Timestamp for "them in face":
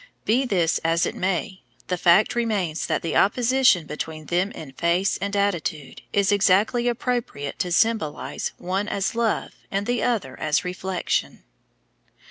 4.25-5.15